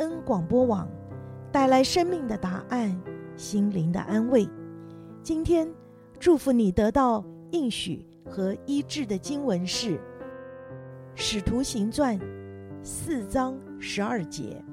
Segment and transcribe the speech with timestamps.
[0.00, 0.88] 恩广播网，
[1.52, 2.98] 带来生命的答案，
[3.36, 4.48] 心灵的安慰。
[5.22, 5.70] 今天
[6.18, 9.98] 祝福你得到应许和医治的经文是
[11.14, 12.18] 《使徒行传》
[12.82, 14.64] 四章十二节：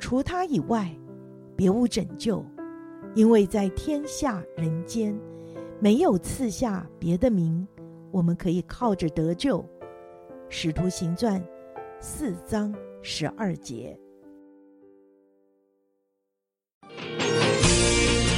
[0.00, 0.90] 除他以外，
[1.54, 2.44] 别无拯救，
[3.14, 5.16] 因为在天下人间，
[5.78, 7.64] 没有赐下别的名，
[8.10, 9.60] 我们可以靠着得救。
[10.48, 11.40] 《使徒行传》
[12.00, 13.96] 四章十二节。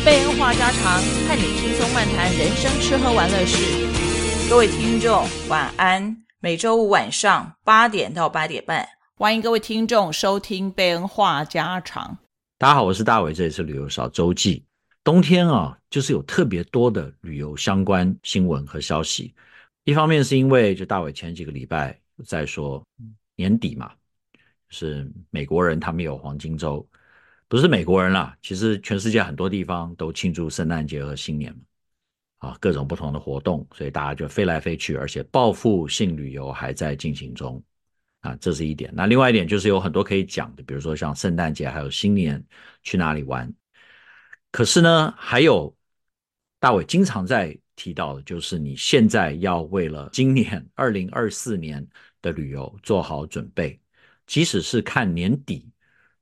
[0.07, 4.49] 贝恩话家常，和你轻松漫谈人生吃喝玩乐事。
[4.49, 6.17] 各位听众，晚安。
[6.39, 12.17] 每周五晚上八点到八点半，欢迎各位听众收听贝恩话家常。
[12.57, 14.65] 大家好，我是大伟，这里是旅游小周记。
[15.03, 19.35] 冬天啊，就是有特别多的旅游相关新闻和消息。
[19.83, 22.81] 一方面是因为，就大伟前几个礼拜在说
[23.35, 23.91] 年底嘛，
[24.69, 26.87] 是美国人他们有黄金周。
[27.49, 31.61] 不是美国人啦，其实全世界很多地方都庆祝圣诞节和新年嘛，
[32.49, 37.63] 啊，各种不同的活动，所以大家就飞来飞去，而且报复性旅游还在进行中，
[38.21, 38.93] 啊，这是一点。
[38.93, 42.45] 那另外一点就是有很多可以讲的，比如说像圣诞节还有新年
[42.83, 43.53] 去哪里玩。
[44.51, 45.73] 可是呢，还有
[46.59, 51.87] 大伟经常在提到的，就是你现在要为了今年二零二四年
[52.21, 53.79] 的旅游做好准备，
[54.27, 55.71] 即使是看年底。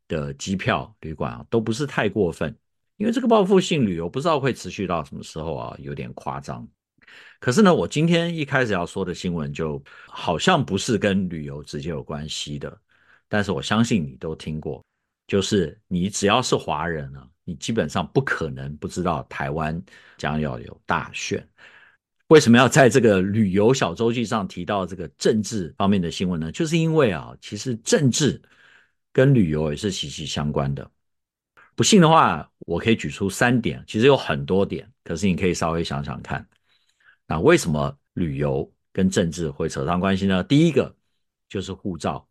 [0.08, 2.55] 的机票、旅馆啊，都不是太过分，
[2.97, 6.66] 因为这个报复性旅游不知道会持续到什么时候啊，有点夸张。
[7.41, 12.77] 可是呢，我今天一开始要说的新闻，就好像不是跟旅游直接有关系的，
[13.28, 14.84] 但是我相信你都听过，
[15.27, 19.80] 就是你只要是华人啊，你基本上不可能不知道台湾
[20.16, 21.46] 将要有大选。
[22.28, 26.50] 为什么要在这个旅游小周记上提到这个政治方面的新闻呢？
[26.50, 28.41] 就是因为啊，其实政治。
[29.14, 30.90] 跟旅游也是息息相关的。
[31.76, 36.46] 不信的话，我可以举出三点，其实有很多点，可是你可以稍微想想看。
[37.27, 40.42] 那为什么旅游跟政治会扯上关系呢？
[40.44, 40.94] 第一个
[41.48, 42.28] 就是护照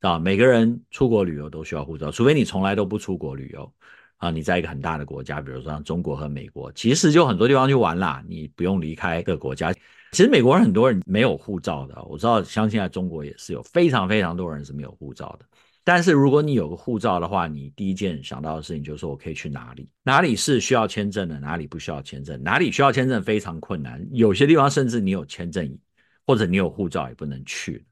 [0.00, 3.72] 啊，每个人出国旅游都需要护照，除非你从来都不出国旅游
[4.16, 4.30] 啊。
[4.30, 9.72] 你在一个很大的国家，比如说像中国和美国，其实就很多地方去玩啦，你不用离开这个国家。
[10.12, 15.46] 其实美国人很多人没有护照的，我知道，相信在中国也是有非常非常多人是没有护照的。
[15.86, 19.86] 但是如果你有个护照的话，你第一件想到的事情就是说我可以去哪里？
[20.02, 21.38] 哪里是需要签证的？
[21.38, 22.42] 哪里不需要签证？
[22.42, 25.78] 哪里需要签证非常困难，有些地方甚至你有签证
[26.26, 27.84] 或者你有护照也不能去。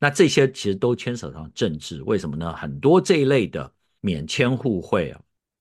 [0.00, 2.52] 那这些其实都牵扯上政治，为什么呢？
[2.52, 5.20] 很多这一类的免签互惠啊，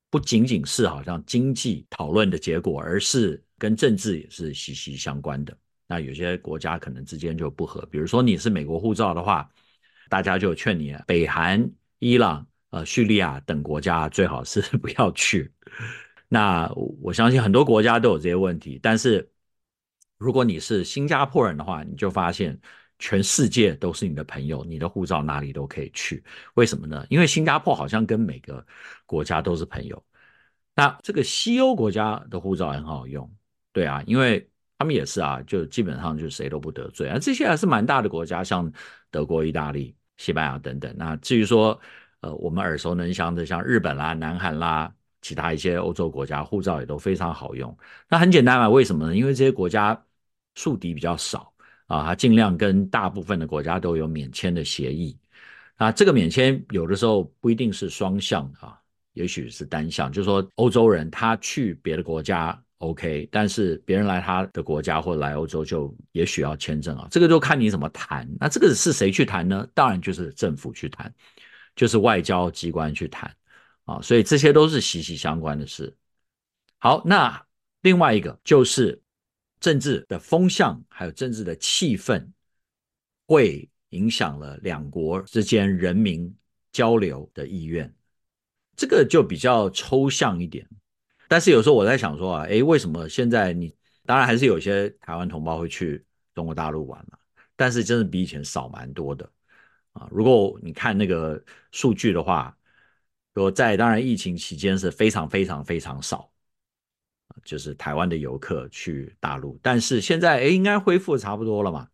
[0.10, 5.56] 不仅仅是好像经济讨论的结果，而是跟政治也是息息相关的。
[5.88, 9.48] 那有些国家可能之间就不合，比如说你是美国护照的话。
[10.14, 15.52] 大家就劝你，北韩、伊朗、呃、叙利亚等国家最好是 不要去。
[16.28, 19.28] 那我相信很多国家都有这些问题，但是
[20.20, 22.56] 如果你是新加坡人的话，你就发现
[23.00, 26.24] 全世界都是你的朋友，你的护照哪里都可以去。
[26.54, 27.04] 为什么呢？
[27.10, 28.64] 因为新加坡好像跟每个
[29.08, 30.06] 国家都是朋友。
[30.76, 33.28] 那这个西欧国家的护照很好用，
[33.72, 34.48] 对啊，因为
[34.78, 37.18] 他们也是啊，就基本上就谁都不得罪啊。
[37.18, 38.72] 这些还是蛮大的国家，像
[39.10, 39.96] 德国、意大利。
[40.18, 41.80] 西班牙等等，那至于说，
[42.22, 47.76] 呃，我们耳熟能详的像日本啦、南韩啦，其他一些欧洲国家护照也都非常好用。
[48.08, 49.16] 那很简单嘛，为什么呢？
[49.16, 50.00] 因为这些国家
[50.56, 51.54] 宿敌比较少
[51.88, 55.18] 啊，它尽量跟大部分的国家都有免签的协议。
[55.78, 58.80] 那这个免签有的时候不一定是双向啊，
[59.14, 62.58] 也许是单向，就是说欧洲人他去别的国家。
[62.84, 68.30] OK，但是别人来他的国家或者来欧洲就也许要签证啊，这个就看你怎么谈。
[68.38, 69.66] 那这个是谁去谈呢？
[69.74, 71.14] 当然就是政府去谈，
[71.78, 73.34] 就是外交机关去谈
[73.86, 74.02] 啊。
[74.02, 75.96] 所以这些都是息息相关的事。
[76.78, 77.42] 好，那
[77.84, 79.02] 另外一个就是
[79.62, 82.28] 政治的风向还有政治的气氛，
[83.26, 86.36] 会影响了两国之间人民
[86.74, 87.90] 交流的意愿。
[88.76, 90.68] 这个就比较抽象一点。
[91.34, 93.76] 但是有时候我在想说啊，诶，为什么现在你
[94.06, 97.18] 当然还是有些台湾同胞会去中国大陆玩嘛？
[97.56, 99.28] 但是真的比以前少蛮多的
[99.94, 100.08] 啊。
[100.12, 102.56] 如果你看那个数据的话，
[103.34, 106.30] 说在当然疫情期间是非常非常非常少，
[107.44, 109.60] 就是台湾的游客去大陆。
[109.64, 111.88] 但是现在诶，应该恢复差不多了嘛？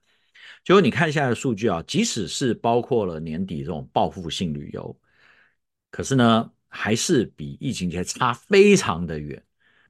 [0.66, 5.00] 结果你看现在的数据啊，即使是包括了年底这种报复性旅游，
[5.92, 9.42] 可是呢，还是比疫情前差非常的远，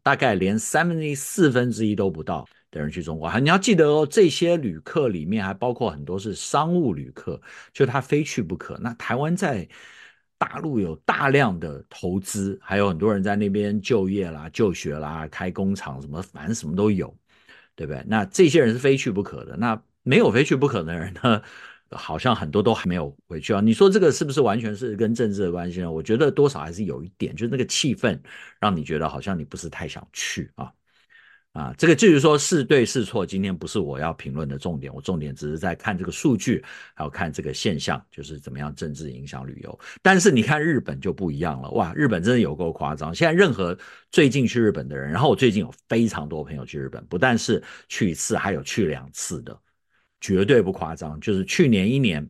[0.01, 3.39] 大概连三分之一、四分之一都不到的人去中国。
[3.39, 7.39] 你要记得哦，这些旅客里面还包括很多是商务旅客，
[7.73, 8.77] 就他非去不可。
[8.81, 9.67] 那台湾在
[10.37, 17.13] 大陆有大量的投资，还有很多人在那边就业啦、就学啦、开工厂什么，反正什么都有，
[17.75, 18.01] 对不对？
[18.07, 19.57] 那这些人是非去不可的。
[19.57, 21.41] 那没有非去不可的人呢？
[21.91, 23.61] 好像很多都还没有回去啊。
[23.61, 25.91] 你说这个是不是完全是跟政治的关系呢？
[25.91, 28.19] 我觉得多少还是有一点，就是那个气氛
[28.59, 30.71] 让你觉得好像你不是太想去啊。
[31.51, 34.93] 啊，这个至于说是对是错，今天不是我要评论的重点。
[34.93, 36.63] 我重点只是在看这个数据，
[36.93, 39.79] 还有看这个现象，就是怎么样政治影响旅游。
[40.03, 43.13] 但是你看日本就不一样了，哇，日本真的有够夸张。
[43.13, 43.75] 现在任何
[44.11, 49.59] 最近去日本的人，然后我最近有非常多朋友去日本，不但是去一次，还有去两次的，
[50.21, 51.19] 绝对不夸张。
[51.19, 52.27] 就是去年一年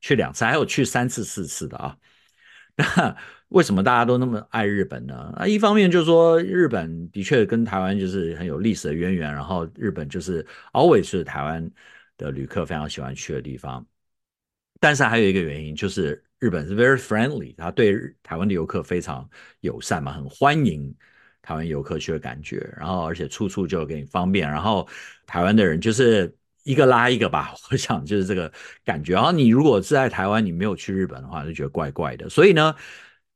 [0.00, 1.96] 去两次，还有去三次、四次的啊。
[2.76, 3.16] 那
[3.50, 5.34] 为什么大家都那么爱日本呢？
[5.36, 11.68] 啊，一方面就是说日本的确跟台湾就是很有历史的渊源，然后日本就是 always 是台湾
[12.16, 13.84] 的旅客非常喜欢去的地方。
[14.78, 19.28] 但是还有一个原因就是日本是 very friendly，他对台湾的游客非常
[19.60, 20.94] 友善嘛，很欢迎
[21.42, 22.72] 台湾游客去的感觉。
[22.78, 24.88] 然后而且处处就给你方便，然后
[25.26, 26.34] 台湾的人就是
[26.70, 28.52] 一个拉一个吧，我想就是这个
[28.84, 29.14] 感觉。
[29.14, 32.28] 然后你如果是在台湾，你没有去日本的话，就觉得怪怪的。
[32.28, 32.74] 所以呢。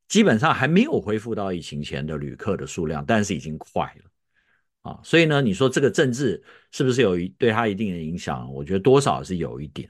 [0.07, 5.01] 基本上还没有恢复到疫情前的旅客的数量，但是已经快了啊！
[5.03, 6.41] 所以呢，你说这个政治
[6.73, 8.53] 是不是有一对他一定的影响？
[8.53, 9.89] 我觉得多少是有一点。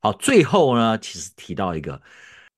[0.00, 2.00] 好，最后呢，其实提到一个，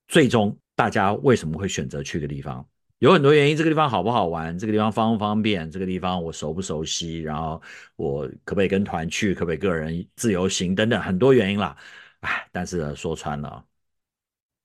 [0.07, 2.65] 最终大家为什么会选择去的地方，
[2.99, 3.55] 有很多原因。
[3.57, 4.57] 这个地方好不好玩？
[4.57, 5.69] 这个地方方不方便？
[5.69, 7.21] 这个地方我熟不熟悉？
[7.21, 7.61] 然后
[7.95, 9.33] 我可不可以跟团去？
[9.33, 10.73] 可不可以个人自由行？
[10.75, 11.75] 等等，很多原因啦。
[12.21, 13.63] 哎，但是呢，说穿了。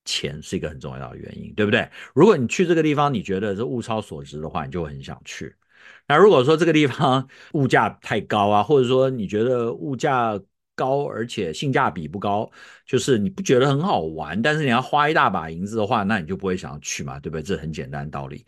[0.05, 1.89] 钱是一个很重要的原因，对不对？
[2.13, 5.55] 如果你去这个地方，你觉得是物超所值的话，你就很想去。
[6.09, 10.41] 那如果说这个地方物价太高啊，或者说你觉得物价
[10.75, 12.51] 高而且性价比不高，
[12.87, 17.43] 就是你不觉得很好玩，但是你要花一大把银子的话，那你就不会想要去嘛，对不对？
[17.43, 18.45] 这很简单道理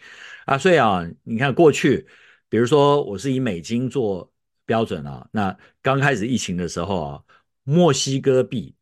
[0.46, 0.58] 啊。
[0.58, 2.06] 所以啊，你看过去，
[2.48, 4.30] 比如说我是以美金做
[4.66, 7.22] 标准啊，那刚开始疫情的时候啊，
[7.64, 8.74] 墨西哥币。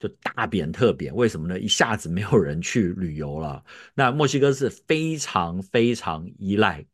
[0.00, 1.58] 就大贬特贬，为什么呢？
[1.58, 3.64] 一下子没有人去旅游了。
[3.94, 6.84] 那墨西哥是非常非常依赖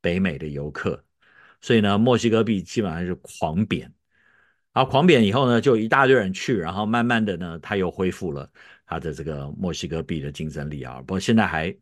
[0.00, 1.04] 北美的游客，
[1.60, 3.92] 所以呢，墨西哥币基本上是狂贬。
[4.74, 8.50] 然后狂贬以后呢，就一大堆人去，然后慢慢的呢，它又恢复了
[8.84, 10.98] 它的这个墨西哥币的竞争力啊。
[10.98, 11.74] 不过现在还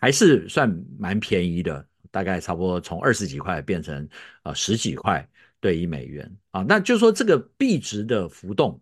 [0.00, 4.08] 还是算蛮便宜的，大概差不多从二十几块变成
[4.44, 5.28] 呃十几块
[5.60, 6.64] 兑一美元啊。
[6.66, 8.80] 那就说这个币值的浮动。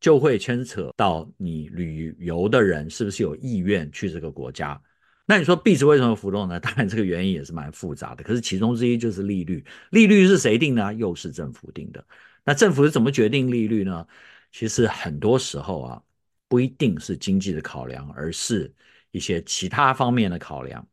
[0.00, 4.80] 就会牵扯到你旅游的人是不是有意愿去这个国家？
[5.26, 6.54] 那你说币值为什么浮动呢？
[6.62, 9.64] 当然这个原因也是蛮复杂的，可是其中之一就是利率。
[9.90, 10.94] 利率是谁定呢？
[10.94, 12.06] 又是政府定的。
[12.48, 14.06] 那政府是怎么决定利率呢？
[14.52, 16.02] 其实很多时候啊，
[16.48, 18.74] 不一定是经济的考量，而是
[19.10, 20.88] 一些其他方面的考量。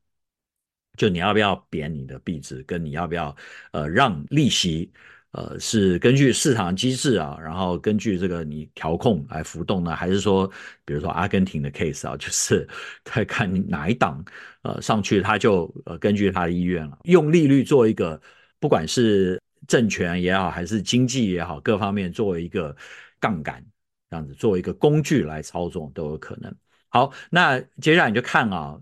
[0.98, 3.34] 就你要不要贬你的币值，跟你要不要
[3.72, 4.92] 呃让利息。
[5.32, 10.46] 呃，是根据市场机制啊，然后根据这个你调控来浮动呢，还是说，
[10.84, 12.68] 比如说阿根廷的 case 啊， 就是
[13.06, 14.22] 在看哪一档
[14.64, 18.22] 呃上去，他就呃根据他的意愿了，用利率做一个，
[18.60, 22.76] 不管是政权也好，还是经济也好，各方面作为一个
[23.20, 23.66] 杠杆，
[24.10, 26.56] 这样子作为一个工具来操纵都有可能。
[26.90, 28.80] 好，那接下来你就看啊，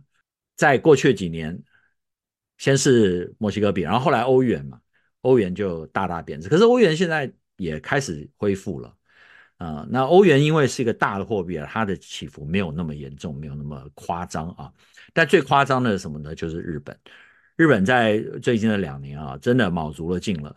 [0.56, 1.62] 在过去几年，
[2.58, 4.80] 先是墨西哥币，然后后来欧元嘛。
[5.24, 8.94] 欧元就大大贬值，可是欧元现在也开始恢复了，
[9.56, 14.70] 啊、那欧元因为是一个大的货币啊，它的起伏没有那么严重，没有那么夸张啊。
[15.14, 16.36] 但最夸张的是什么呢？
[16.36, 17.00] 就是日本，
[17.56, 20.54] 日本在最近的两年啊，真的卯足了劲了，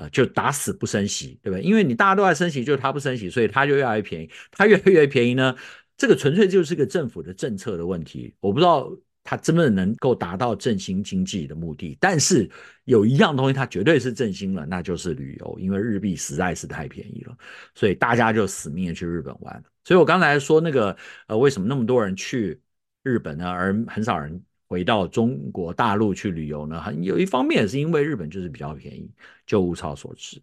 [0.00, 1.62] 呃，就打死不升息，对不对？
[1.62, 5.54] 因为你大家都在升息，就是它不升息，所以它就越来越便宜，它越来越便宜呢，
[5.96, 8.90] 这个纯粹就是个政府的政策的问题，我不知道。
[9.22, 12.50] 它真的能够达到振兴经济的目的，但是
[12.84, 17.36] 有一样东西它绝对是振兴了，那就是旅游，因为日币实在是太便宜了，
[17.74, 19.62] 所以大家就死命的去日本玩。
[19.84, 22.58] 所以我刚才说那个呃，为什么那么多人去
[23.02, 26.80] 日本呢，而很少人回到中国大陆去旅游呢？
[26.80, 29.10] 很有一方面也是因为日本就是比较便宜，
[29.44, 30.40] 就物超所值。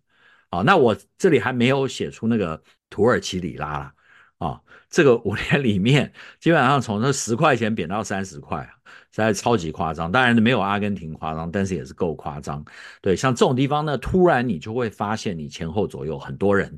[0.52, 3.94] 好，那我这里还没有写出那个土耳其里拉啦。
[4.38, 10.12] 啊、这个五年里面，基本上从那十块钱贬到三十块，实在超级夸张。
[10.12, 12.64] 当然没有阿根廷夸张，但是也是够夸张。
[13.02, 16.78] 对，像这种地方呢，突然你就会发现，你前后左右很多人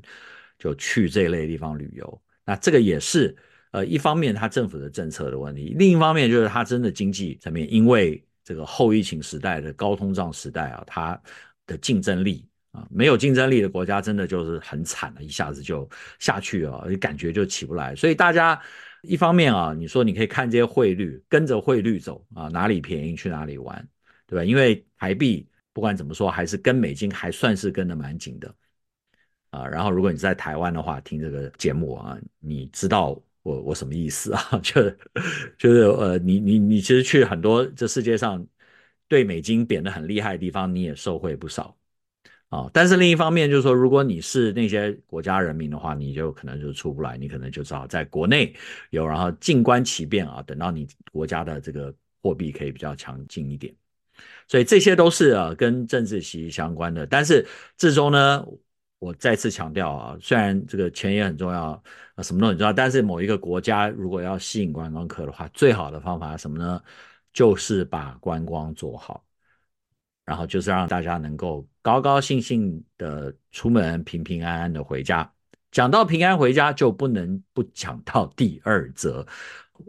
[0.58, 2.22] 就去这类地方旅游。
[2.46, 3.36] 那这个也是
[3.72, 11.22] 呃，一方面它政府的政策的问题，另一方面就是它真的经济层面，因为这个后疫情时代的高通胀时代啊，它
[11.66, 12.46] 的竞争力。
[12.72, 17.96] 啊，没有竞争力的国家真的就是很惨了，一下子就下去了，感觉就起不来。
[17.96, 18.62] 所以大家
[19.02, 23.90] 一方面啊，你说你可以看这些汇率，跟着汇率走啊，哪里便宜去哪里玩，
[24.28, 24.46] 对吧？
[24.46, 28.54] 因为台币不管怎么说，还是跟美金还算是跟得蛮紧的
[29.50, 29.68] 啊。
[29.68, 34.42] 然后如果你在台湾的话，听这个节目啊，你知道我我什么意思啊？
[34.64, 34.82] 就
[35.58, 38.46] 就是呃，你你你其实去很多这世界上
[39.08, 41.76] 对美金贬得很厉害的地方，你也受惠不少。
[42.50, 48.56] 啊、但是另一方面就是说，如果你是那些国家人民的话，你就可能就出不来，你可能就只好在国内
[48.90, 51.94] 有，然后静观其变啊，等到你国家的这个
[52.24, 53.72] 货币可以比较强劲一点。
[54.48, 57.06] 所以这些都是啊跟政治息息相关的。
[57.06, 57.46] 但是
[57.78, 58.44] 最终呢，
[59.00, 61.82] 我再次强调啊，虽然这个钱也很重要
[62.16, 66.82] 啊，什么都很重要，但是某一个国家如果要吸引观光客的话，最好的方法是什么呢？
[67.34, 69.24] 就是把观光做好。
[70.26, 75.28] 然后就是让大家能够高高兴兴的出门，平平安安的回家。
[75.72, 79.26] 讲到平安回家，就不能不讲到第二则，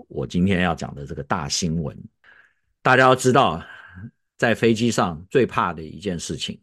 [0.09, 1.95] 我今天要讲的这个大新闻。
[2.81, 3.63] 大家要知道，
[4.39, 6.59] 在飞机上最怕的一件事情，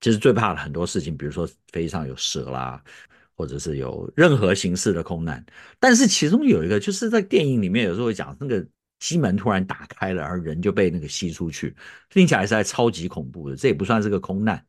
[0.00, 2.82] 其实最怕的很多事情，比如说飞机上有蛇啦，
[3.34, 5.44] 或者是有任何形式的空难。
[5.78, 8.66] 但是其中有一个，就是在电影里面有时候会讲那个。
[9.00, 11.74] 机门突然打开了，而人就被那个吸出去，
[12.10, 13.56] 听起来是还超级恐怖的。
[13.56, 14.62] 这也不算是个空难，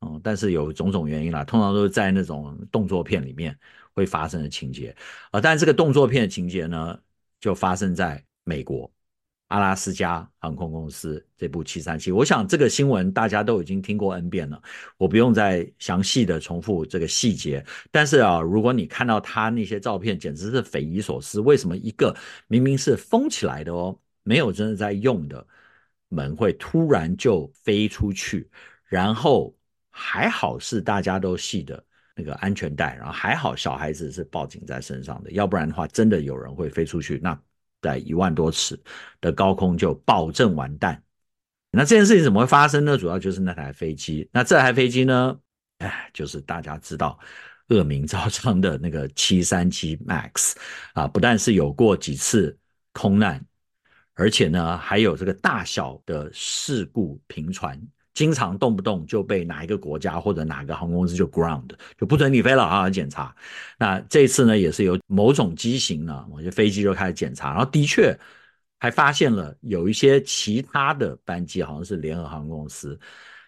[0.00, 3.54] 嗯，但是有种种原因啦，通常都是在那种动作片里面
[3.92, 4.96] 会发生的情节
[5.30, 5.42] 啊。
[5.42, 6.98] 但这个动作片的情节呢，
[7.38, 8.90] 就发生在美国。
[9.48, 14.60] 阿拉斯加航空公司这部七三七，我想这个新闻大家都已经听过 N 遍了，
[14.96, 17.64] 我不用再详细的重复这个细节。
[17.92, 21.38] 但是啊，如果你看到他那些照片，简直是匪夷所思。
[21.40, 22.12] 为什么一个
[22.48, 25.46] 明明是封起来的哦，没有真的在用的
[26.08, 28.50] 门会突然就飞出去？
[28.84, 29.54] 然后
[29.90, 31.84] 还好是大家都系的
[32.16, 37.20] 那个安全带，然后还好小孩子是抱紧在身上的，要不然的话，真的有人会飞出去。
[37.22, 37.40] 那。
[37.86, 38.78] 在一万多尺
[39.20, 41.00] 的高空就保证完蛋。
[41.70, 42.96] 那这件事情怎么会发生呢？
[42.98, 44.28] 主要就是那台飞机。
[44.32, 45.38] 那这台飞机呢？
[45.78, 47.18] 哎，就是大家知道
[47.68, 50.54] 恶名昭彰的那个七三七 MAX
[50.94, 52.58] 啊，不但是有过几次
[52.92, 53.44] 空难，
[54.14, 57.80] 而且呢还有这个大小的事故频传。
[58.16, 61.68] 经常动不动就被哪一个国家或者哪个航空公司就 ground
[61.98, 62.88] 就不准你飞了啊！
[62.88, 63.36] 检查。
[63.78, 68.18] 那这次呢，也是有某种机型呢，某些飞机就开始检查，然后的确
[68.78, 72.98] 还发现了有一些其他的班机，好像是联合航空公司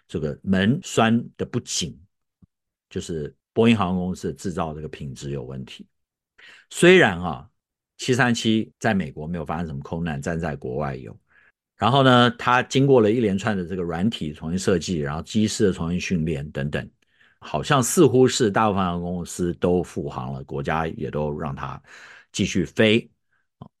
[0.07, 1.99] 这个门栓的不紧，
[2.91, 5.87] 就是波音航空公司制造这个品质有问题。
[6.69, 7.49] 虽然啊，
[7.97, 11.19] 七三七在美国没有发生什么空难，但在国外有。
[11.79, 16.89] 然后呢，它经过了一连串的这个软体重新设计，然后机师的重新训练等等，
[17.39, 21.81] 好像似乎是大部分航空公司都复航了，国家也都让它
[22.33, 23.09] 继续飞。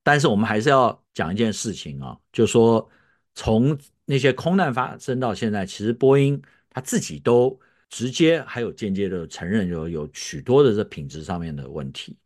[0.01, 2.89] 但是我们还是要讲一件事情啊，就说
[3.35, 12.17] 从那些空难发生到现在，其实波音它自己都直接还有间接的承认，有有许多的这品质上面的问题。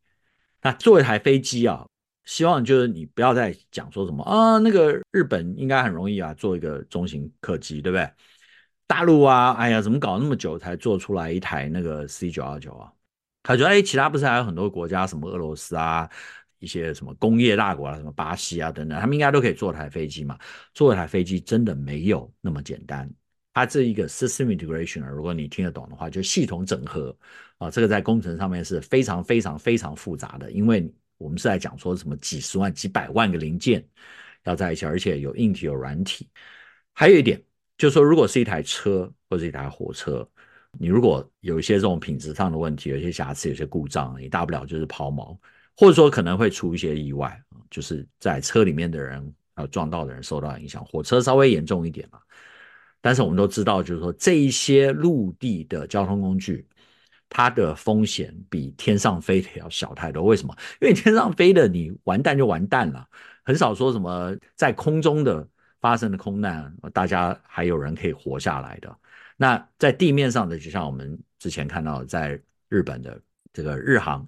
[0.61, 1.83] 那作为一台飞机啊。
[2.25, 8.09] 希望就是你不要再讲说什么啊，那个日本应该很容易啊，做一个中型客机，对不对？
[8.87, 12.91] 大陆啊，哎呀，怎么搞那么久才做出来一台那个 C 九二九啊？
[13.41, 16.09] 他觉得哎，其他不是还有很多国家，什么俄罗斯啊，
[16.59, 20.37] 一些什么工业大国啊，什么巴西啊等等，他们应该都可以做台飞机嘛？
[20.73, 23.09] 做一台飞机真的没有那么简单。
[23.53, 27.15] 它这一个 system integration 啊，如果你听得懂的话，就系统整合
[27.57, 30.89] 啊，这个在工程上面是非常非常非常复杂的，因为。
[31.23, 33.83] 我们是在讲说什么几十万、几百万个零件
[34.43, 36.27] 要在一起，而且有硬体有软体。
[36.91, 37.41] 还有一点
[37.77, 40.27] 就是说，如果是一台车或者一台火车，
[40.77, 45.37] 你如果有一些这种品质上的问题，有些瑕疵、有些故障，你大不了就是抛锚，
[45.77, 50.83] 或者说可能会出一些意外，就是在车里面的人啊撞到的人受到影响。
[50.83, 52.19] 火车稍微严重一点嘛，
[53.01, 56.67] 但是我们都知道，就是说这一些陆地的交通工具。
[57.33, 60.21] 它的风险比天上飞的要小太多。
[60.23, 60.55] 为什么？
[60.79, 63.03] 因为天上飞的你完蛋就完蛋了，
[63.43, 65.45] 很少说什么在空中的
[65.81, 68.95] 发生的空难，大家还有人可以活下来的。
[69.35, 73.19] 那在地面上的，就像我们之前看到在日本的
[73.51, 74.25] 这个日航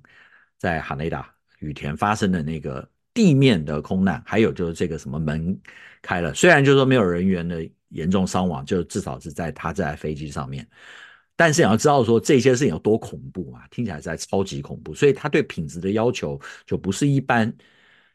[0.57, 5.55] 在函雷达羽田发生的那个地面的空难，还有就是这个什么门
[6.01, 10.67] 开了，虽然就是说没有人员的严重伤亡，就至少是在他在飞机上面。
[11.35, 17.53] 但是你要知道说这些事情有多恐怖啊，听起来在超级恐怖，所以它对品质的要求就不是一般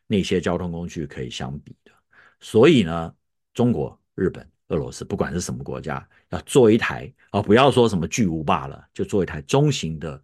[0.06, 1.92] 那些交通工具可以相比的。
[2.40, 3.14] 所以呢，
[3.52, 10.22] 中国、日本、俄罗斯，不管是什么国家，要做一台啊，不要说什么巨无霸了，就做一台中型的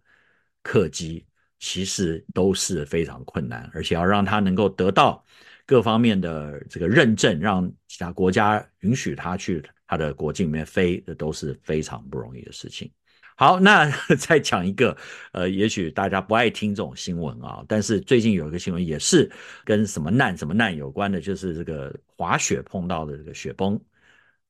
[0.63, 1.25] 客机，
[1.59, 5.23] 其实都是非常困难，而且要让它能够得到
[5.67, 12.89] 各方面的这个认证，让其他国家允许他去他的国境里面飞，这都是非常不容易的事情。
[13.35, 14.97] 好，那 再讲一个，
[15.33, 19.29] 呃，也许大家不爱听这种新闻啊，但是最近有一个新闻也是
[19.63, 23.79] 跟什么难什么难有关的，就是这个滑雪碰到的这个雪崩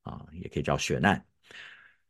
[0.03, 1.21] 啊，也可以叫雪难。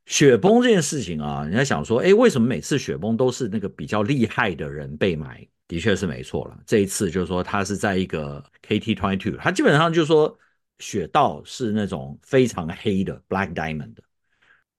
[0.05, 5.47] 雪崩这件事情啊，人家想说，哎，为什么每次雪崩都是那个比较厉害的人被埋？
[5.67, 6.57] 的确是没错了。
[6.65, 10.37] 这一次就是说，他是在一个 KT Twenty Two，他基本上就是说
[10.79, 14.03] 雪道是那种非常黑的 Black Diamond 的。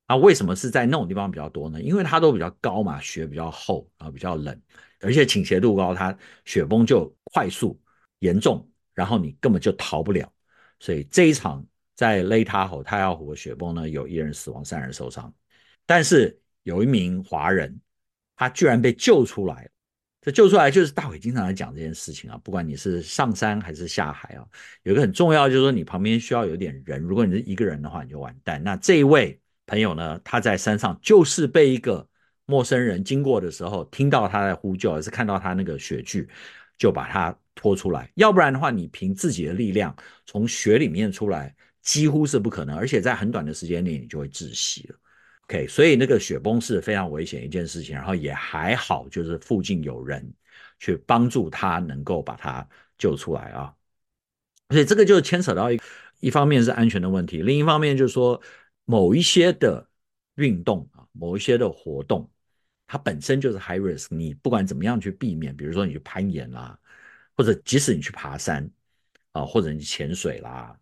[0.06, 1.82] 啊，为什么是在那种地方比较多呢？
[1.82, 4.58] 因为它都比较高嘛，雪比较厚啊，比较冷，
[5.00, 6.16] 而且倾斜度高，它
[6.46, 7.78] 雪崩就快速
[8.20, 10.32] 严重，然后你根本就逃不了。
[10.80, 11.62] 所以这一场
[11.94, 15.30] 在 Lake Tahoe 太阳湖的雪崩呢，有一人死亡，三人受伤。
[15.84, 17.78] 但是有一名华人，
[18.34, 19.68] 他居然被救出来。
[20.30, 24.44] 救出来就是大伟经常来讲这件事情啊，不管你是上山还是下海啊，
[24.82, 28.62] 有个很重要就是说你旁边需要有点人，如果你是一个人的话，你就完蛋。
[28.62, 29.40] 那这一位。
[29.70, 32.08] 朋友呢，他在山上就是被一个
[32.46, 36.26] 陌生人经过的时候，听到他在呼救，还是看到他那个雪具，
[36.78, 38.10] 就把他拖出来。
[38.14, 39.94] 要不然的话，你凭自己的力量
[40.24, 44.96] 从雪里面出来，几乎是不可能，而且在很短的时间内你就会窒息了。
[45.48, 50.32] OK，所以那个雪崩是非常危险一件事情，然后也还好，就是附近有人
[50.78, 53.74] 去帮助他，能够把他救出来啊。
[54.70, 55.80] 所以这个就牵扯到一
[56.20, 58.40] 一方面是安全的问题，另一方面就是说。
[58.90, 59.86] 某一些的
[60.36, 62.26] 运动啊，某一些的活动，
[62.86, 64.06] 它本身就是 high risk。
[64.08, 66.78] 你不管怎么样去避免，比如说你去攀岩啦，
[67.36, 68.66] 或者即使你去爬山
[69.32, 70.74] 啊，或者你潜水啦，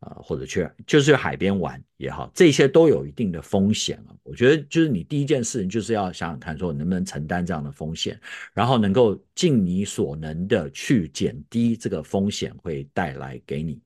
[0.00, 4.14] 啊，或者去就是海边玩也好，这些都有一定的风险啊。
[4.22, 8.20] 我觉得就是你第一件事情就是要想想看，说能不能承担这样的风险，
[8.52, 13.80] 然后能够尽你所能的去减低这个风险会带来给你。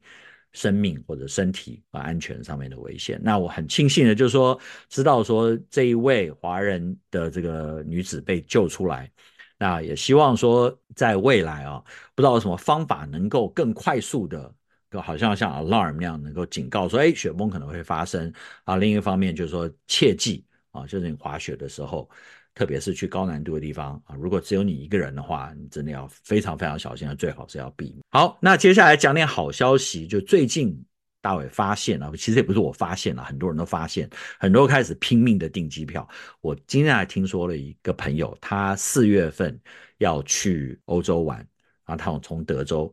[0.55, 9.11] 生命或者身体和安全上面的危险，那我很庆幸的，就是说知道说这一位华人的这个女子被救出来，
[9.59, 11.83] 那也希望说在未来啊，
[12.15, 14.55] 不知道什么方法能够更快速的，
[14.93, 18.33] 就好像像 alarm 那样能够警告说，哎，雪崩可能会发生
[18.65, 18.77] 啊。
[18.77, 22.09] 另一方面就是说切记啊，就是你滑雪的时候。
[22.55, 28.05] 特别是去高难度的地方啊，如果只有你一个人的话，你真的要非常非常小心，最好是要避免。
[28.11, 30.79] 好，那接下来讲点好消息，就最近
[31.23, 34.07] 大伟发现了，其实也不是我发现了，很多人都发现，
[34.39, 36.07] 很多开始拼命的订机票。
[36.43, 39.59] 我今天还听说了一个朋友，他四月份
[39.97, 41.39] 要去欧洲玩，
[41.87, 42.93] 然后他从德州，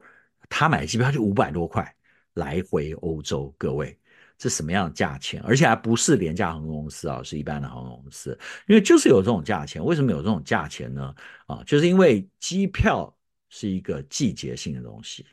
[0.49, 1.95] 他买机票就五百多块
[2.33, 3.97] 来回欧洲，各位。
[4.41, 5.41] 是什么样的价钱？
[5.41, 8.39] 而且还不是廉价航空公司啊，是一般的航空公司。
[8.67, 11.13] 因为就是有这种价钱，为什么有这种价钱呢？
[11.45, 13.13] 啊，就是因为机票
[13.49, 15.25] 是一个季节性的东西，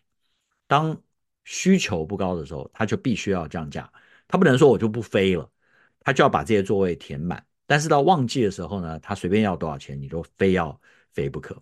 [0.67, 1.01] 当
[1.45, 3.89] 需求不高的时候，它就必须要降价。
[4.27, 5.49] 它不能说我就不飞了，
[6.01, 7.47] 它就要把这些座位填满。
[7.65, 10.77] 但是到旺季的时候呢，它随便要多少钱，你都非要
[11.13, 11.57] 飞不可。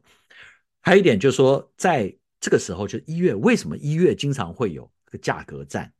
[0.80, 2.10] 还有一点就是说，在
[2.44, 5.90] 这个时候，就一月，为什么一月经常会有个价格战？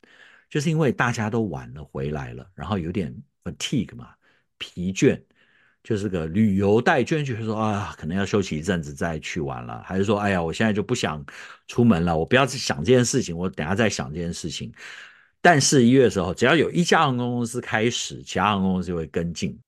[0.50, 3.10] 就是因为大家都晚了回来了，然后有点
[3.42, 4.10] fatigue 嘛，
[4.58, 5.18] 疲倦，
[5.82, 11.24] 就是个旅游带倦，就是说啊，可能要休息一阵子再去玩了，还是说，哎呀，我现在就不想
[11.66, 14.70] 出门了，我不要去想这件事情，我等下再想这件事情。
[15.40, 19.58] 但是一月的时候，只要有一家航空公司开始，其他航空公司就会跟进。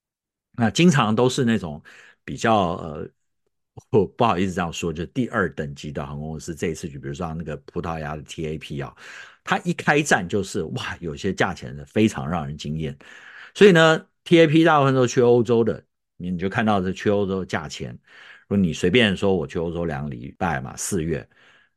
[0.58, 1.82] 那经常都是那种
[2.22, 3.08] 比较呃，
[3.90, 8.94] 不不好意思这样说，就第二等级的航空公司，这一次就比如说那个葡萄牙的 TAP 啊。
[9.48, 12.98] 它一开战就是哇，有些价钱是非常让人惊艳，
[13.54, 15.80] 所以呢，TAP 大部分都去欧洲的，
[16.16, 17.92] 你就看到这去欧洲价钱。
[18.48, 21.24] 如果你随便说我去欧洲两个礼拜嘛，四月，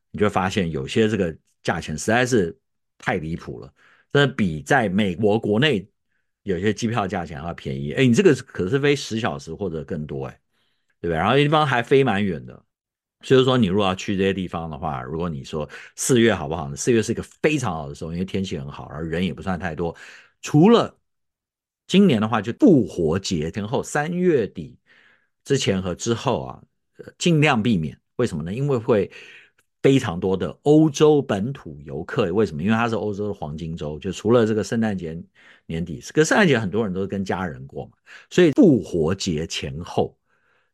[0.10, 2.58] 你就发现有些这个价钱实在是
[2.98, 3.72] 太离谱了，
[4.12, 5.88] 这比在美国国内
[6.42, 7.92] 有些机票价钱还要便宜。
[7.92, 10.40] 哎，你这个可是飞十小时或者更多哎，
[11.02, 11.18] 对不对？
[11.18, 12.64] 然后一地方还飞蛮远的。
[13.22, 16.76] 所以说，你如果要去这些地方的话，如果你说四月好不好呢？
[16.78, 19.94] 四月是一个非常好的时候，因为天气很好，而人也不算太多。
[20.42, 20.98] 除了
[21.86, 24.78] 今年的话，就复活节前后三月底
[25.44, 26.64] 之前和之后啊，
[27.18, 28.00] 尽量避免。
[28.16, 28.54] 为什么呢？
[28.54, 29.12] 因为会
[29.82, 32.32] 非常多的欧洲本土游客。
[32.34, 32.64] 为什么？
[32.64, 35.22] 因为它是欧洲的黄金周，就除了这个圣诞节
[35.66, 37.92] 年底，可圣诞节很多人都是跟家人过嘛，
[38.30, 40.18] 所以复活节前后。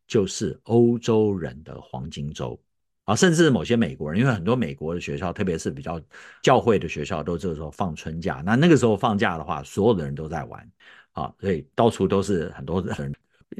[0.08, 2.60] 就是欧洲人的黄金周
[3.06, 6.02] 啊，甚至某些美国人，因为很多美国的学校，特别是比较
[6.42, 8.42] 教会的学校，都这个时候放春假。
[8.46, 10.72] 那那个时候放假的话，所有的人都在玩
[11.12, 13.14] 啊，所以到处都是很多人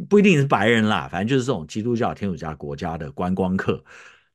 [0.10, 3.84] 不一定是白人啦，反正就是这种基督教天主教国家的观光客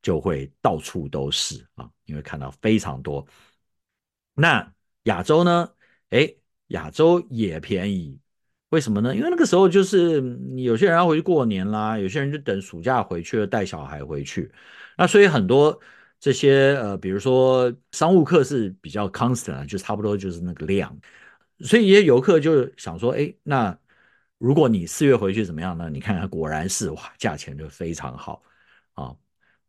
[0.01, 3.25] 就会到处都是啊，因为看到非常多。
[4.33, 5.69] 那亚洲呢？
[6.11, 8.17] 诶，亚洲也便宜，
[8.71, 9.15] 为什么呢？
[9.15, 10.23] 因为那个时候就是
[10.55, 14.51] 有些人要回去过年啦，有些人就等暑假回去了，带小孩回去。
[14.97, 15.77] 那所以很多
[16.19, 20.97] 这些呃，比如说商务客是比较 constant，就差不多就是那个量。
[21.59, 23.77] 所以一些游客就想说，诶，那
[24.37, 25.89] 如果你四月回去怎么样呢？
[25.89, 28.41] 你看看，果然是哇，价钱就非常好
[28.93, 29.13] 啊！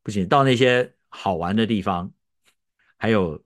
[0.03, 2.13] 不仅到那些好玩的地方，
[2.97, 3.43] 还有。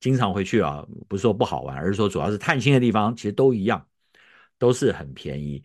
[0.00, 3.84] 经常回去啊，不是说不好玩，而是说主要是探亲的地方，其实都一样，
[4.58, 5.62] 都是很便宜。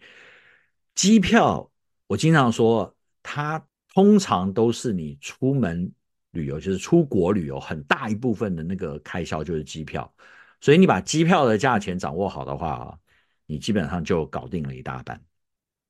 [0.96, 1.70] 机票，
[2.08, 5.92] 我经常说，它通常都是你出门
[6.32, 10.14] 旅游，就是出国旅游，很大一部分的那个开销就是机票。
[10.62, 12.98] 所以你把机票的价钱掌握好的话啊，
[13.46, 15.22] 你基本上就搞定了一大半。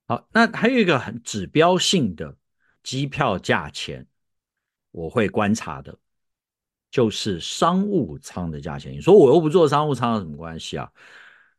[0.07, 2.35] 好，那还有一个很指标性的
[2.81, 4.07] 机票价钱，
[4.91, 5.97] 我会观察的。
[6.91, 10.91] 就是商务舱的价钱，你说我又不坐商务舱有什么关系啊？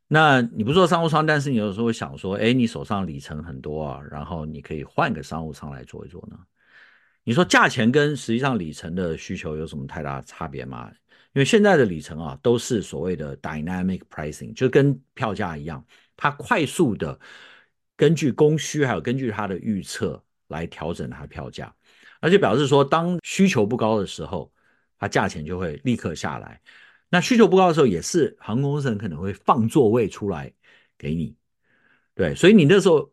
[0.06, 6.38] 那你不做商务舱，但是你有时候会想说，哎，你手上里程很多啊，然后你可以换个商务舱来坐一坐呢？
[7.24, 10.90] 你说价钱跟实际上里程的需求有什么太大差别吗？
[11.32, 15.84] 因为现在的里程啊，都是所谓的 dynamic pricing，就跟票价一样，
[16.16, 17.18] 它快速的
[17.96, 21.74] 根据供需还有根据它的预测来调整它的票价，
[22.20, 24.50] 而且表示说，当需求不高的时候。
[24.96, 26.58] 它价钱就会立刻下来，
[27.14, 30.52] 那需求不高的时候，也是航空公司可能会放座位出来
[30.98, 31.36] 给你，
[32.12, 33.08] 对，所以你那时候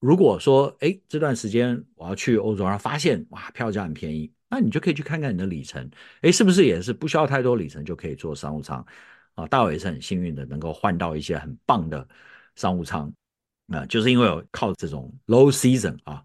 [0.00, 5.88] 如果说，哎，这段时间我要去欧洲，然后发现哇，票价很便宜，那你就可以去看看你的里程，
[6.22, 8.84] 哎，是不是也是不需要太多里程就可以坐商务舱
[9.36, 9.46] 啊？
[9.46, 12.04] 大伟也是很幸运的，能够换到一些很棒的
[12.56, 13.14] 商务舱，
[13.68, 16.24] 啊，就是因为我靠这种 low season 啊。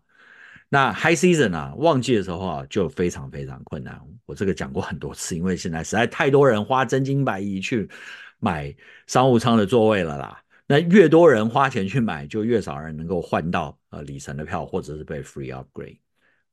[0.71, 3.99] 那 high season 啊，旺季的时候啊，就非常非常困难。
[4.27, 7.89] 我这个讲过很多次，因为现在实在太多人花真金白银去
[8.37, 8.73] 买
[9.07, 10.39] 商务舱的座位了啦。
[10.67, 15.97] 那越多人花钱去买，就越少人能够换到呃里程的票，或者是被 free upgrade。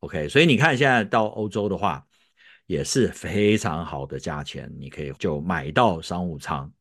[0.01, 2.03] OK，所以你看现在到欧洲的话，
[2.67, 6.73] 也是非常好的价钱，你可以就买到商务舱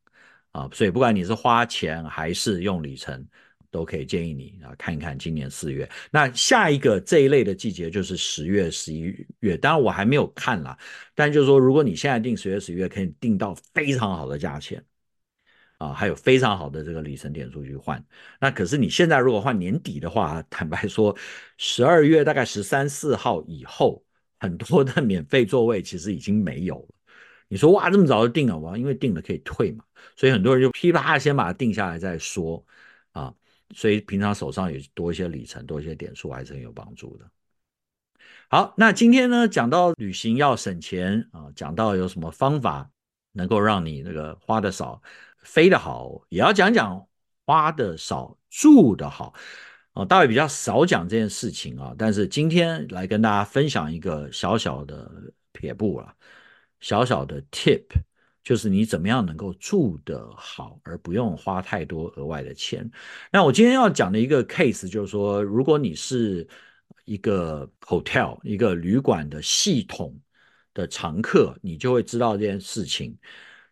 [0.52, 0.70] 啊。
[0.72, 3.28] 所以不管你是花钱还是用里程。
[3.76, 5.90] 都可以建议你啊，看一看今年四月。
[6.10, 9.58] 那下一个这一类的季节就是十月、十一月。
[9.58, 10.78] 当然我还没有看啦，
[11.14, 14.82] 但就是说，如果你现在订十月、十一月，可以订到非常好的价钱
[15.78, 18.02] 啊，还有非常好的这个里程点数去换。
[18.40, 21.14] 那可是你现在如果换年底的话，坦白说，
[21.58, 24.02] 十二月大概十三四号以后，
[24.40, 26.96] 很多的免费座位其实已经没有了。
[27.50, 28.78] 你说哇，这么早就定了哇？
[28.78, 29.84] 因为订了可以退嘛，
[30.16, 32.66] 所以很多人就噼啪先把它定下来再说。
[33.74, 37.26] 所以平常手上也多一些里程，多一些点数，还是很有帮助的。
[38.50, 42.90] 好，那今天呢，讲到旅行要省钱啊，讲到有什么方法
[43.32, 45.02] 能够让你那个花的少，
[45.40, 47.08] 飞的好，也要讲讲
[47.46, 49.34] 花的少，住的好
[49.94, 50.06] 啊。
[50.06, 55.12] 大卫比较少讲这件事情啊，但是今天来跟大家分享一个小小的
[55.52, 56.16] 撇步啊，
[56.80, 57.86] 小小的 tip。
[58.46, 62.90] 就是你怎么样能够住得好，而不用花太多额外的钱。
[63.32, 66.48] 那我今天要讲的一个 case 就是说，如果你是
[67.06, 70.18] 一个 hotel 一个旅馆的系统
[70.74, 73.18] 的常客，你就会知道这件事情。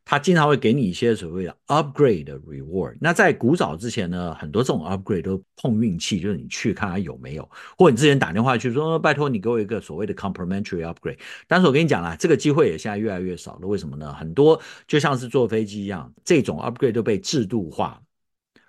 [0.05, 2.95] 他经常会给你一些所谓的 upgrade 的 reward。
[2.99, 11.17] 那在古早之前呢，很多这种 upgrade 都碰运气，就是你去看看有没有，或你之前打电话去说，拜托你给我一个所谓的 complimentary upgrade。
[11.47, 13.67] 但是我跟你讲啦，这个机会也现在越来越少了。
[13.67, 14.13] 为什么呢？
[14.13, 18.01] 很多就像是坐飞机一样，这种 upgrade 都被制度化。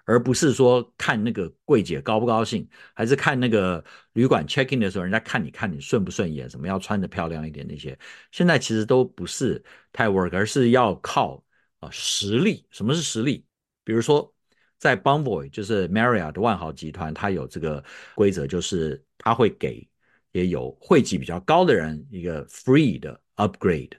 [0.05, 7.99] 而不是说看那个柜姐高不高兴，还是看那个旅馆 check in 的时候，人家看你看你顺不顺眼，什么要穿得漂亮一点那些，
[8.31, 9.63] 现在其实都不是
[9.93, 11.43] 太 work，而是要靠
[11.81, 12.67] 啊实力。
[12.71, 13.45] 什么是实力？
[13.83, 14.33] 比如说
[14.79, 17.83] 在 Bonvoy，就是 Marriott 的万豪集团，它有这个
[18.15, 19.89] 规则，就是它会给
[20.33, 23.93] 也有会籍比较高的人一个 free 的 upgrade。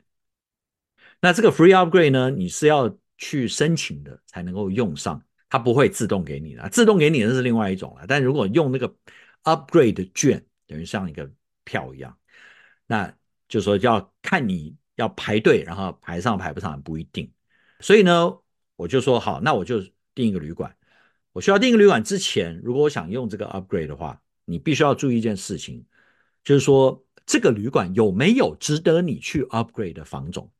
[1.19, 5.19] 那这个 free upgrade 呢，你是要去申请的才能够用上。
[5.47, 8.05] 它不会自动给你的，自动给你的是另外一种了。
[8.07, 8.93] 但如果用那个
[9.43, 11.31] upgrade 券，等于像一个
[11.63, 12.17] 票一样，
[12.87, 13.15] 那
[13.47, 17.31] 就说要看你要排队，然后排上排不上不一定。
[17.79, 18.35] 所以呢，
[18.75, 19.79] 我就说好，那我就
[20.13, 20.75] 订一个旅馆。
[21.31, 25.85] 我需要订一个旅馆之前，如果我想用这个 upgrade 的话，你必须要注意一件事情，
[26.43, 30.51] 就是说这个旅馆有没有值得你去 upgrade 的房种。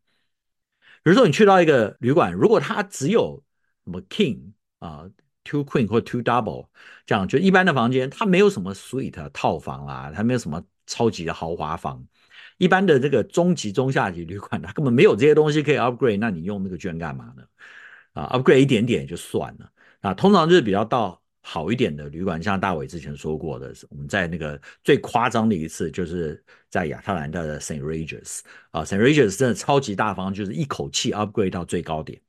[1.04, 3.44] 比如说你去到一个旅馆，如果它只有
[3.84, 4.52] 什么 king。
[4.86, 5.10] 啊
[5.44, 6.68] two queen 或 two double
[7.06, 12.06] 这样，就一般的房间，它没有什么 suite 套房啊，它没有什么超级的豪华房。
[12.58, 17.44] 一般的这个中级、中下级旅馆，它根本没有这些东西可以 upgrade，那你用那个券干嘛呢？
[18.14, 19.70] 啊，upgrade 一点点就算了。
[20.00, 28.40] 啊，通常就是比较到好一点的旅馆，像大伟之前说过的，我们在那个最夸张的一次，就是在亚特兰大的 Saint Regis
[28.72, 32.22] 啊，Saint Regis 真的超级大方，就是一口气 upgrade 到最高点，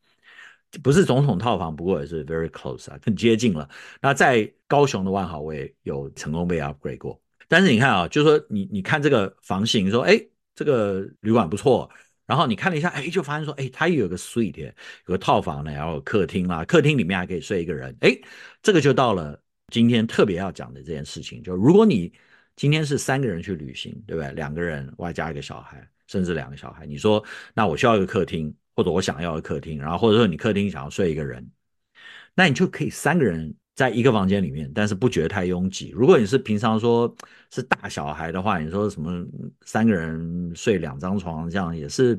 [0.83, 3.69] 不是总统套房，不过也是 very close 啊，很 接近了。
[4.01, 7.21] 那在高雄的万豪，我也有成功被 upgrade 过。
[7.49, 10.21] 但是你看啊，就是说你你看这个房型，说哎，
[10.55, 11.89] 这个旅馆不错，
[12.27, 14.67] 然后你看了一下，哎，就发现说，哎，它也有个 suite，
[15.07, 18.11] 有个套房呢，然后有客厅啦，客厅里面还可以睡一个人，哎，
[18.63, 19.41] 这个就到了
[19.73, 22.13] 今天特别要讲的这件事情，就如果你
[22.57, 24.33] 今天是三个人去旅行，对不对？
[24.33, 27.25] 两个人外加一个小孩，甚至两个小孩，你说
[27.55, 31.51] 那我需要一个客厅，或者我想要的客厅，然后或者说你客厅想要睡一个人，
[32.35, 33.53] 那你就可以三个人。
[33.77, 35.91] 在一个房间里面，但是不觉得太拥挤。
[35.91, 37.15] 如果你是平常说
[37.53, 39.23] 是大小孩的话，你说什么
[39.67, 42.19] 三个人睡两张床，这样也是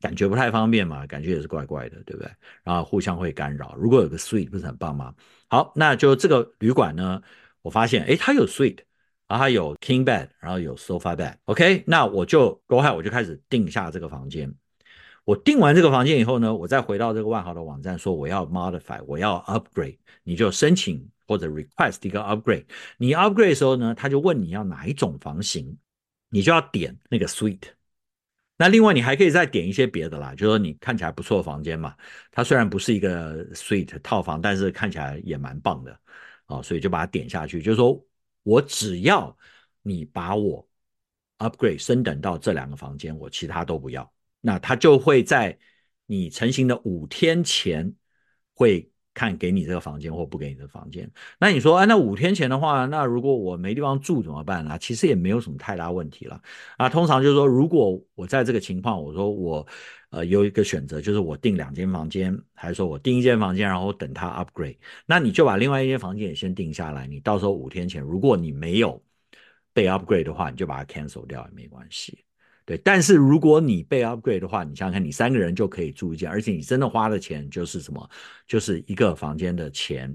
[0.00, 2.28] 感觉不太方便嘛，感觉也是怪怪的，对不对？
[2.64, 3.72] 然后互相会干扰。
[3.78, 5.14] 如果有个 suite 不是很棒吗？
[5.46, 7.22] 好，那就这个旅馆呢，
[7.62, 8.80] 我发现诶，它有 suite，
[9.28, 11.36] 然后它有 king bed，然后有 sofa bed。
[11.44, 14.52] OK，那我就 go ahead，我就开始订下这个房间。
[15.26, 22.64] 我订完这个房间以后呢，我再回到这个万豪的网站说我要 modify，我要 upgrade，你就申请或者 request 一个 upgrade。
[22.96, 25.76] 你 upgrade 的时候呢，他就问你要哪一种房型，
[26.28, 27.64] 你就要点那个 suite。
[28.56, 31.96] 那另外你还可以再点一些别的啦，就说你看起来不错的房间嘛，
[32.30, 36.00] 它虽然不是一个 suite 套房，但是看起来也蛮棒的
[36.46, 37.60] 啊，所以就把它点下去。
[37.60, 38.00] 就是说
[38.44, 39.36] 我只要
[39.82, 40.64] 你把我
[41.38, 44.08] upgrade 升等到这两个房间，我其他都不要。
[44.46, 45.58] 那他就会在
[46.06, 47.92] 你成型的五天前
[48.54, 51.10] 会看给你这个房间或不给你的房间。
[51.40, 54.78] 那你说，啊，那五天前的话，那如果我没地方住怎么办呢？
[54.78, 56.40] 其实也没有什么太大问题了
[56.76, 56.88] 啊。
[56.88, 59.66] 通常就是说，如果我在这个情况，我说我
[60.10, 67.04] 呃有一个选择，就是我订两间房间，还是说我订一间房间，然后等他 upgrade，那你就把另外一间房间也先定下来。
[67.08, 69.02] 你到时候五天前，如果你没有
[69.72, 72.25] 被 upgrade 的话，你就把它 cancel 掉也没关系。
[72.66, 78.10] 对，但是如果你被 upgrade 的话，你想想看，你三个人就可以住一间，而且你真的花的钱就是什么？
[78.44, 80.14] 就是一个房间的钱，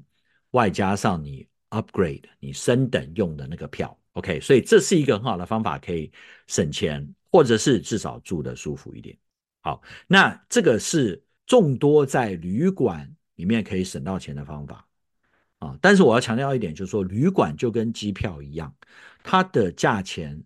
[0.52, 3.98] 外加上你 upgrade 你升等用的那个票。
[4.14, 6.12] OK，所以这是一个很好的方法，可以
[6.48, 9.18] 省钱，或者是至少住得舒服一点。
[9.62, 14.86] 好，那这个是众多在旅馆里面可以省到钱的方法
[15.60, 15.78] 啊。
[15.82, 18.76] 但是我要强调一点，就是说旅馆就跟机票一样，
[19.24, 20.44] 它的价钱。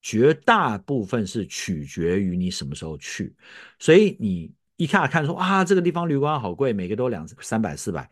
[0.00, 3.34] 绝大部分是取决于你什么时候去，
[3.78, 8.08] 所以你一看看说啊，这个地方旅馆好贵，每个都两三百四百，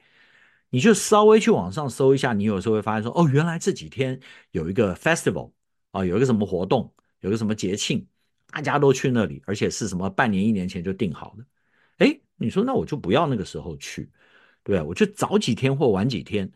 [0.69, 4.19] 你就稍微去网上搜一下，你有时候会发现说哦，原来这几天
[4.51, 5.53] 有一个 festival
[5.93, 8.05] 啊，有一个什么活动，有一个什么节庆，
[8.51, 11.45] 大家都去那里，而且是什么半年一年前就订好的，
[11.99, 14.11] 哎，你说那我就不要那个时候去，
[14.65, 16.51] 对，我就早几天或晚几天，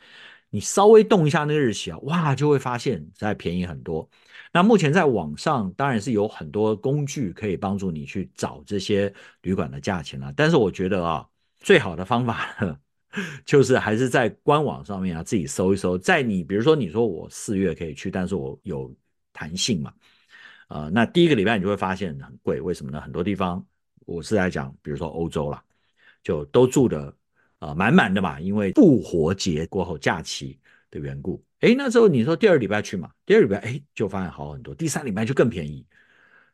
[0.51, 4.09] 你稍微动一下那个日期啊，哇，就会发现再便宜很多。
[4.53, 11.25] 那目前在网上当然是有很多工具可以帮助你去找这些旅馆的价钱了，但是我觉得啊，
[11.61, 12.77] 最好的方法呢，
[13.47, 18.93] 就是还是在官网上面啊自己搜一搜，在你比如说你说我四月可以去，但是我有
[19.33, 19.93] 弹性嘛，
[20.69, 23.01] 呃，那第一个礼拜你就会发现很贵，为什么呢？
[23.01, 23.65] 很多地方
[24.05, 25.63] 我是在讲，比如说欧洲啦，
[26.25, 27.15] 就都住的
[27.61, 30.59] 啊满满的嘛，因为复活节过后假期
[30.91, 31.43] 的缘故。
[31.61, 35.87] 哎，那时候你说第二礼拜去嘛，第二礼拜哎就发现好很多，第三礼拜就更便宜，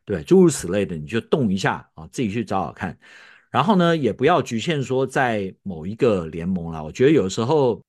[0.03, 2.97] 对，诸如此类的，你就动一下啊，自己去找找看。
[3.49, 6.83] 然后呢，也不要局限说在某一个联盟啦。
[6.83, 7.81] 我觉得有时候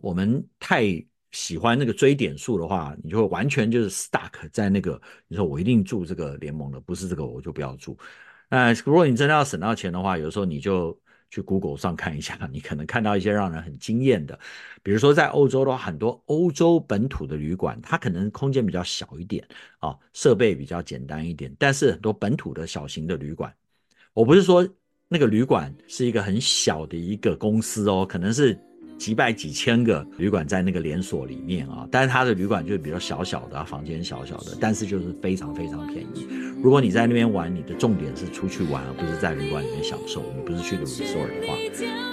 [0.00, 0.84] 我们太
[1.32, 7.98] 喜欢那个追点数的话，你就会完全就是 stuck 在那个，你说我一定住这个联盟的，不是这个我就不要住。
[8.48, 10.96] 那如果你真的要省到钱的话，有时候你就。
[11.34, 14.38] 去 Google 上看一下，你可能看到一些让人很惊艳的，
[14.84, 19.44] 比如说在欧洲的话，很多欧洲本土的旅馆，它可能空间比较小一点
[19.80, 23.52] 啊，设备比较简单一点，但是很多本土的小型的旅馆，
[24.12, 24.64] 我不是说
[25.08, 28.56] 那个旅馆是一个很小的一个公司哦，可能是。
[28.98, 36.26] 几百几千个旅馆在那个连锁里面啊，但是它的旅馆就是比较小小的，啊房间小小的，但是就是非常非常便宜。
[36.62, 40.22] 如果你在那边玩，你的重点是出去玩，而不是在旅馆里面享受。
[40.34, 41.54] 你不是去个 resort 的话，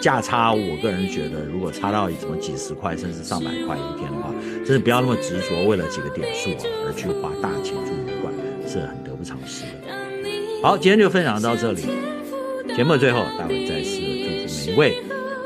[0.01, 4.33] 价差我个人觉得，如果差到什么几十块甚至上百块一天的话，
[4.65, 8.33] 真的不要那么执着，为了几个点数啊而去花大钱住旅馆，
[8.67, 10.61] 是很得不偿失的。
[10.61, 11.83] 好，今天就分享到这里。
[12.75, 14.91] 节目的最后，大伟再次祝福每一位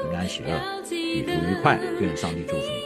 [0.01, 0.74] 平安喜乐。
[1.15, 2.84] 旅途愉快，愿上帝祝福。